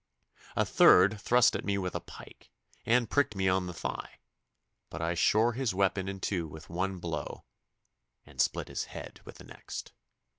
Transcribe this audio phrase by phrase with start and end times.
[0.55, 2.49] A third thrust at me with a pike,
[2.87, 4.15] and pricked me on the thigh,
[4.89, 7.43] but I shore his weapon in two with one blow,
[8.25, 9.93] and split his head with the next.